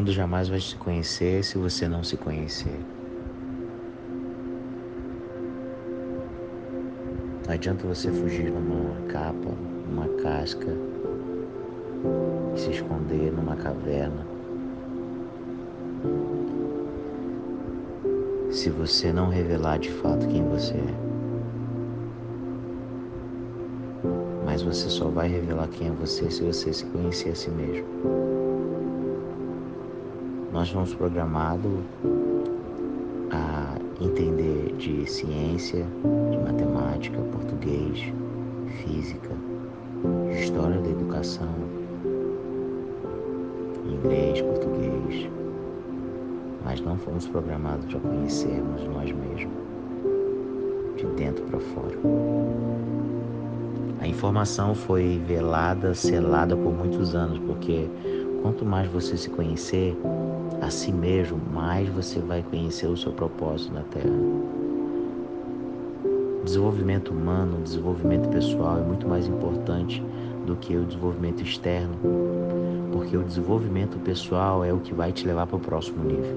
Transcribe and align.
O 0.00 0.02
mundo 0.02 0.12
jamais 0.12 0.48
vai 0.48 0.58
te 0.58 0.78
conhecer 0.78 1.44
se 1.44 1.58
você 1.58 1.86
não 1.86 2.02
se 2.02 2.16
conhecer. 2.16 2.80
Não 7.46 7.52
adianta 7.52 7.86
você 7.86 8.10
fugir 8.10 8.50
numa 8.50 8.98
capa, 9.08 9.50
numa 9.86 10.08
casca, 10.22 10.74
e 12.54 12.58
se 12.58 12.70
esconder 12.70 13.30
numa 13.30 13.54
caverna. 13.56 14.26
Se 18.50 18.70
você 18.70 19.12
não 19.12 19.28
revelar 19.28 19.80
de 19.80 19.90
fato 19.90 20.26
quem 20.28 20.42
você 20.48 20.76
é. 20.76 20.94
Mas 24.46 24.62
você 24.62 24.88
só 24.88 25.10
vai 25.10 25.28
revelar 25.28 25.68
quem 25.68 25.88
é 25.88 25.90
você 25.90 26.30
se 26.30 26.42
você 26.42 26.72
se 26.72 26.86
conhecer 26.86 27.32
a 27.32 27.34
si 27.34 27.50
mesmo. 27.50 28.30
Nós 30.52 30.68
fomos 30.68 30.92
programados 30.94 31.70
a 33.30 33.76
entender 34.00 34.74
de 34.76 35.08
ciência, 35.08 35.86
de 36.32 36.38
matemática, 36.38 37.20
português, 37.20 38.12
física, 38.82 39.30
história 40.32 40.80
da 40.80 40.90
educação, 40.90 41.54
inglês, 43.86 44.42
português, 44.42 45.30
mas 46.64 46.80
não 46.80 46.96
fomos 46.98 47.28
programados 47.28 47.86
para 47.86 48.00
conhecermos 48.00 48.82
nós 48.88 49.12
mesmos, 49.12 49.54
de 50.96 51.06
dentro 51.16 51.44
para 51.44 51.60
fora. 51.60 51.96
A 54.00 54.08
informação 54.08 54.74
foi 54.74 55.22
velada, 55.28 55.94
selada 55.94 56.56
por 56.56 56.72
muitos 56.72 57.14
anos, 57.14 57.38
porque 57.38 57.88
quanto 58.42 58.64
mais 58.64 58.90
você 58.90 59.16
se 59.16 59.30
conhecer, 59.30 59.96
a 60.60 60.70
si 60.70 60.92
mesmo, 60.92 61.40
mais 61.52 61.88
você 61.88 62.18
vai 62.18 62.42
conhecer 62.42 62.86
o 62.86 62.96
seu 62.96 63.12
propósito 63.12 63.72
na 63.72 63.82
Terra. 63.82 64.10
Desenvolvimento 66.44 67.12
humano, 67.12 67.62
desenvolvimento 67.62 68.28
pessoal 68.28 68.78
é 68.78 68.82
muito 68.82 69.06
mais 69.08 69.26
importante 69.26 70.02
do 70.46 70.56
que 70.56 70.76
o 70.76 70.84
desenvolvimento 70.84 71.42
externo, 71.42 71.96
porque 72.92 73.16
o 73.16 73.22
desenvolvimento 73.22 73.98
pessoal 74.00 74.64
é 74.64 74.72
o 74.72 74.80
que 74.80 74.94
vai 74.94 75.12
te 75.12 75.26
levar 75.26 75.46
para 75.46 75.56
o 75.56 75.60
próximo 75.60 76.02
nível. 76.02 76.36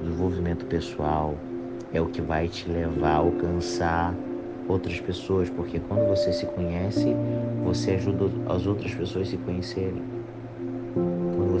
O 0.00 0.04
desenvolvimento 0.04 0.66
pessoal 0.66 1.34
é 1.92 2.00
o 2.00 2.06
que 2.06 2.20
vai 2.20 2.48
te 2.48 2.68
levar 2.68 3.10
a 3.10 3.16
alcançar 3.16 4.14
outras 4.68 5.00
pessoas, 5.00 5.50
porque 5.50 5.80
quando 5.80 6.08
você 6.08 6.32
se 6.32 6.46
conhece, 6.46 7.14
você 7.64 7.92
ajuda 7.92 8.30
as 8.48 8.66
outras 8.66 8.94
pessoas 8.94 9.28
a 9.28 9.30
se 9.30 9.36
conhecerem. 9.38 10.21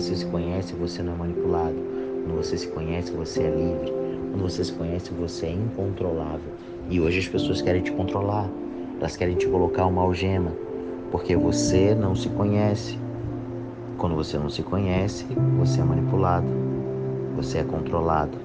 Você 0.02 0.16
se 0.16 0.26
conhece, 0.26 0.74
você 0.74 1.00
não 1.00 1.12
é 1.12 1.16
manipulado. 1.16 1.76
Quando 2.24 2.36
você 2.36 2.58
se 2.58 2.66
conhece, 2.66 3.12
você 3.12 3.44
é 3.44 3.50
livre. 3.50 3.92
Quando 4.32 4.42
você 4.42 4.64
se 4.64 4.72
conhece, 4.72 5.12
você 5.12 5.46
é 5.46 5.52
incontrolável. 5.52 6.52
E 6.90 7.00
hoje 7.00 7.20
as 7.20 7.28
pessoas 7.28 7.62
querem 7.62 7.82
te 7.82 7.92
controlar. 7.92 8.50
Elas 8.98 9.16
querem 9.16 9.36
te 9.36 9.46
colocar 9.46 9.86
uma 9.86 10.02
algema, 10.02 10.50
porque 11.12 11.36
você 11.36 11.94
não 11.94 12.16
se 12.16 12.28
conhece. 12.30 12.98
Quando 13.96 14.16
você 14.16 14.36
não 14.36 14.50
se 14.50 14.64
conhece, 14.64 15.24
você 15.56 15.80
é 15.80 15.84
manipulado. 15.84 16.48
Você 17.36 17.58
é 17.58 17.62
controlado. 17.62 18.36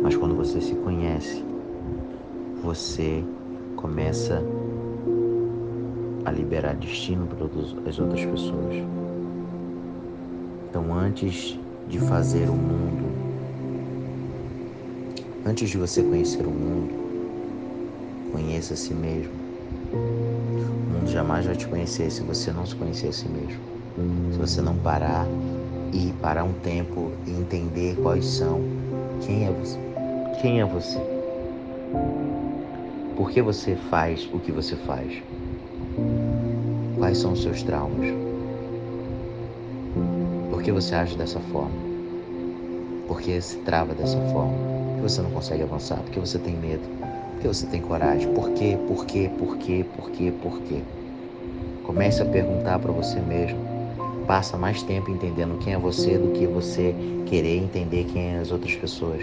Mas 0.00 0.16
quando 0.16 0.34
você 0.34 0.62
se 0.62 0.74
conhece, 0.76 1.44
você 2.62 3.22
começa 3.76 4.42
a 6.24 6.30
liberar 6.30 6.74
destino 6.76 7.26
para 7.26 7.44
as 7.86 7.98
outras 7.98 8.24
pessoas. 8.24 9.03
Então, 10.74 10.92
antes 10.92 11.56
de 11.86 12.00
fazer 12.00 12.50
o 12.50 12.52
mundo, 12.52 13.04
antes 15.46 15.70
de 15.70 15.78
você 15.78 16.02
conhecer 16.02 16.44
o 16.44 16.50
mundo, 16.50 16.92
conheça 18.32 18.74
a 18.74 18.76
si 18.76 18.92
mesmo. 18.92 19.30
O 19.92 20.94
mundo 20.94 21.08
jamais 21.08 21.46
vai 21.46 21.54
te 21.54 21.68
conhecer 21.68 22.10
se 22.10 22.24
você 22.24 22.50
não 22.50 22.66
se 22.66 22.74
conhecer 22.74 23.06
a 23.06 23.12
si 23.12 23.28
mesmo. 23.28 23.62
Se 24.32 24.36
você 24.36 24.60
não 24.60 24.74
parar 24.78 25.28
e 25.92 26.12
parar 26.20 26.42
um 26.42 26.54
tempo 26.54 27.12
e 27.24 27.30
entender 27.30 27.94
quais 28.02 28.26
são, 28.26 28.60
quem 29.24 29.46
é 29.46 29.52
você, 29.52 29.78
quem 30.42 30.60
é 30.60 30.64
você, 30.64 30.98
por 33.14 33.30
que 33.30 33.40
você 33.40 33.76
faz 33.76 34.28
o 34.32 34.40
que 34.40 34.50
você 34.50 34.74
faz, 34.74 35.22
quais 36.98 37.18
são 37.18 37.34
os 37.34 37.42
seus 37.44 37.62
traumas 37.62 38.23
que 40.64 40.72
você 40.72 40.94
age 40.94 41.14
dessa 41.14 41.38
forma? 41.52 41.76
Por 43.06 43.20
que 43.20 43.38
se 43.38 43.58
trava 43.58 43.94
dessa 43.94 44.18
forma? 44.32 44.56
Por 44.56 44.96
que 44.96 45.02
você 45.02 45.20
não 45.20 45.30
consegue 45.30 45.62
avançar? 45.62 45.98
Por 45.98 46.10
que 46.10 46.18
você 46.18 46.38
tem 46.38 46.56
medo? 46.56 46.80
Por 47.32 47.40
que 47.42 47.48
você 47.48 47.66
tem 47.66 47.82
coragem? 47.82 48.32
Por 48.32 48.50
quê? 48.52 48.78
Por 48.88 49.04
quê? 49.04 49.30
Por 49.38 49.58
quê? 49.58 49.84
Por 49.94 50.10
quê? 50.10 50.32
Por 50.42 50.62
quê? 50.62 50.82
Comece 51.84 52.22
a 52.22 52.24
perguntar 52.24 52.78
para 52.78 52.90
você 52.92 53.20
mesmo. 53.20 53.58
Passa 54.26 54.56
mais 54.56 54.82
tempo 54.82 55.10
entendendo 55.10 55.58
quem 55.58 55.74
é 55.74 55.78
você 55.78 56.16
do 56.16 56.32
que 56.32 56.46
você 56.46 56.94
querer 57.26 57.58
entender 57.58 58.04
quem 58.04 58.34
é 58.34 58.38
as 58.38 58.50
outras 58.50 58.74
pessoas. 58.74 59.22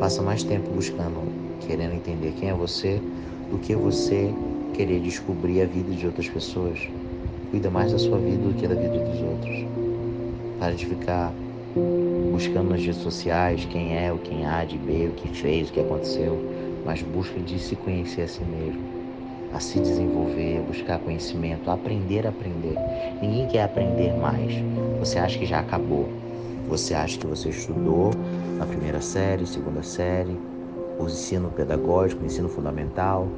Passa 0.00 0.22
mais 0.22 0.42
tempo 0.42 0.68
buscando, 0.70 1.22
querendo 1.60 1.94
entender 1.94 2.32
quem 2.32 2.48
é 2.48 2.54
você 2.54 3.00
do 3.48 3.58
que 3.58 3.76
você 3.76 4.34
querer 4.74 4.98
descobrir 4.98 5.62
a 5.62 5.66
vida 5.66 5.92
de 5.92 6.04
outras 6.04 6.28
pessoas. 6.28 6.80
Cuida 7.52 7.70
mais 7.70 7.92
da 7.92 7.98
sua 7.98 8.18
vida 8.18 8.38
do 8.38 8.54
que 8.54 8.66
da 8.66 8.74
vida 8.74 8.98
dos 8.98 9.22
outros. 9.22 9.91
Para 10.62 10.76
de 10.76 10.86
ficar 10.86 11.34
buscando 12.30 12.70
nas 12.70 12.80
redes 12.80 13.00
sociais 13.02 13.64
quem 13.64 13.98
é, 13.98 14.12
o 14.12 14.18
quem 14.18 14.46
há 14.46 14.64
de 14.64 14.78
B, 14.78 15.08
o 15.08 15.12
que 15.12 15.26
fez, 15.26 15.68
o 15.68 15.72
que 15.72 15.80
aconteceu, 15.80 16.38
mas 16.84 17.02
busca 17.02 17.40
de 17.40 17.58
se 17.58 17.74
conhecer 17.74 18.22
a 18.22 18.28
si 18.28 18.44
mesmo, 18.44 18.80
a 19.52 19.58
se 19.58 19.80
desenvolver, 19.80 20.62
buscar 20.62 21.00
conhecimento, 21.00 21.68
aprender 21.68 22.28
a 22.28 22.30
aprender. 22.30 22.76
Ninguém 23.20 23.48
quer 23.48 23.64
aprender 23.64 24.14
mais. 24.14 24.52
Você 25.00 25.18
acha 25.18 25.36
que 25.36 25.46
já 25.46 25.58
acabou. 25.58 26.08
Você 26.68 26.94
acha 26.94 27.18
que 27.18 27.26
você 27.26 27.48
estudou 27.48 28.12
na 28.56 28.64
primeira 28.64 29.00
série, 29.00 29.44
segunda 29.48 29.82
série, 29.82 30.38
o 30.96 31.06
ensino 31.06 31.50
pedagógico, 31.50 32.24
ensino 32.24 32.48
fundamental, 32.48 33.28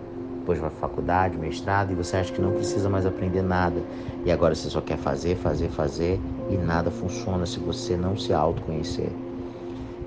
depois 0.40 0.58
vai 0.58 0.68
faculdade, 0.68 1.38
mestrado 1.38 1.90
e 1.90 1.94
você 1.94 2.18
acha 2.18 2.30
que 2.30 2.42
não 2.42 2.52
precisa 2.52 2.90
mais 2.90 3.06
aprender 3.06 3.40
nada. 3.40 3.82
E 4.26 4.30
agora 4.30 4.54
você 4.54 4.68
só 4.68 4.82
quer 4.82 4.98
fazer, 4.98 5.36
fazer, 5.36 5.70
fazer 5.70 6.20
e 6.50 6.56
nada 6.56 6.90
funciona 6.90 7.46
se 7.46 7.58
você 7.58 7.96
não 7.96 8.16
se 8.16 8.32
autoconhecer. 8.32 9.10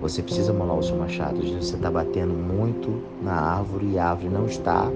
Você 0.01 0.21
precisa 0.21 0.53
molar 0.53 0.77
o 0.77 0.83
seu 0.83 0.95
machado. 0.95 1.41
Você 1.41 1.75
está 1.75 1.89
batendo 1.89 2.33
muito 2.33 3.01
na 3.21 3.33
árvore 3.33 3.91
e 3.93 3.99
a 3.99 4.11
árvore 4.11 4.29
não 4.29 4.45
está 4.45 4.91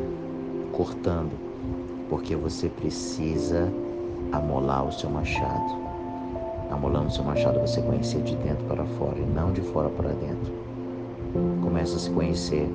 cortando, 0.71 1.31
porque 2.09 2.35
você 2.35 2.69
precisa 2.69 3.71
amolar 4.31 4.85
o 4.87 4.91
seu 4.91 5.09
machado. 5.09 5.81
Amolando 6.69 7.07
o 7.07 7.11
seu 7.11 7.23
machado, 7.23 7.59
você 7.59 7.81
conhecer 7.81 8.21
de 8.21 8.35
dentro 8.37 8.63
para 8.65 8.85
fora 8.85 9.17
e 9.17 9.25
não 9.25 9.51
de 9.51 9.61
fora 9.61 9.89
para 9.89 10.09
dentro. 10.09 10.53
Começa 11.61 11.95
a 11.95 11.99
se 11.99 12.09
conhecer 12.11 12.69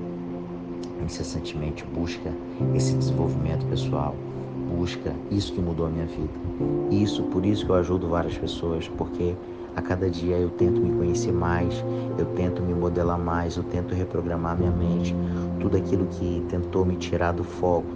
incessantemente 1.07 1.85
busca 1.85 2.33
esse 2.75 2.95
desenvolvimento 2.95 3.65
pessoal, 3.67 4.15
busca 4.69 5.13
isso 5.31 5.53
que 5.53 5.61
mudou 5.61 5.87
a 5.87 5.91
minha 5.91 6.07
vida. 6.07 6.33
Isso, 6.91 7.23
por 7.25 7.45
isso 7.45 7.65
que 7.65 7.71
eu 7.71 7.77
ajudo 7.77 8.09
várias 8.09 8.37
pessoas, 8.37 8.89
porque 8.89 9.35
a 9.75 9.83
cada 9.83 10.09
dia 10.09 10.37
eu 10.37 10.51
tento 10.51 10.81
me 10.81 10.91
conhecer 10.97 11.33
mais, 11.33 11.85
eu 12.19 12.25
tento 12.35 12.63
me 12.63 12.75
modelar 12.75 13.19
mais, 13.19 13.57
eu 13.57 13.63
tento 13.65 13.95
reprogramar 13.95 14.57
minha 14.57 14.71
mente, 14.71 15.15
tudo 15.61 15.77
aquilo 15.77 16.07
que 16.07 16.45
tentou 16.49 16.85
me 16.85 16.97
tirar 16.97 17.33
do 17.33 17.45
foco, 17.45 17.89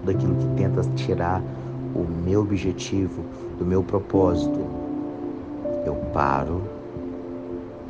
tudo 0.00 0.10
aquilo 0.10 0.34
que 0.34 0.46
tenta 0.56 0.82
tirar 0.96 1.42
o 1.94 2.06
meu 2.24 2.40
objetivo, 2.40 3.24
do 3.58 3.64
meu 3.64 3.82
propósito. 3.82 4.60
Eu 5.84 5.94
paro 6.12 6.62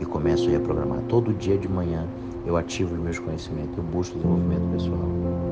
e 0.00 0.04
começo 0.04 0.49
a 0.49 0.52
reprogramar 0.52 1.00
todo 1.08 1.32
dia 1.32 1.58
de 1.58 1.69
manhã 1.69 2.06
eu 2.46 2.56
ativo 2.56 2.94
os 2.94 3.00
meus 3.00 3.19
conhecimentos, 3.19 3.76
eu 3.76 3.84
busco 3.84 4.16
desenvolvimento 4.16 4.72
pessoal. 4.72 5.50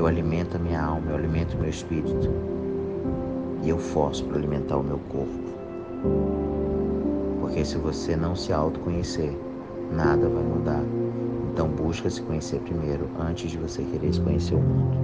Eu 0.00 0.06
alimento 0.06 0.56
a 0.56 0.58
minha 0.58 0.82
alma, 0.82 1.10
eu 1.10 1.16
alimento 1.16 1.52
o 1.52 1.58
meu 1.58 1.68
espírito. 1.68 2.30
E 3.62 3.68
eu 3.68 3.76
forço 3.76 4.24
para 4.24 4.38
alimentar 4.38 4.78
o 4.78 4.82
meu 4.82 4.98
corpo. 5.10 5.38
Porque 7.38 7.62
se 7.62 7.76
você 7.76 8.16
não 8.16 8.34
se 8.34 8.50
autoconhecer, 8.50 9.38
nada 9.92 10.26
vai 10.26 10.42
mudar. 10.42 10.82
Então 11.52 11.68
busca 11.68 12.08
se 12.08 12.22
conhecer 12.22 12.60
primeiro, 12.60 13.10
antes 13.18 13.50
de 13.50 13.58
você 13.58 13.82
querer 13.82 14.14
se 14.14 14.22
conhecer 14.22 14.54
o 14.54 14.62
mundo. 14.62 14.96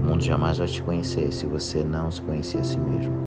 O 0.00 0.04
mundo 0.04 0.20
jamais 0.24 0.58
vai 0.58 0.66
te 0.66 0.82
conhecer 0.82 1.32
se 1.32 1.46
você 1.46 1.84
não 1.84 2.10
se 2.10 2.20
conhecer 2.20 2.58
a 2.58 2.64
si 2.64 2.80
mesmo. 2.80 3.14